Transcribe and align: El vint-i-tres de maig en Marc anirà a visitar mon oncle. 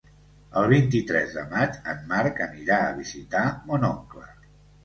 El 0.59 0.63
vint-i-tres 0.71 1.35
de 1.35 1.43
maig 1.51 1.77
en 1.93 2.01
Marc 2.13 2.43
anirà 2.47 2.81
a 2.87 2.99
visitar 3.03 3.45
mon 3.71 3.87
oncle. 3.95 4.27